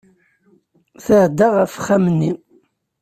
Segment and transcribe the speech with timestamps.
[1.05, 2.31] Tɛedda ɣef uxxam-nni.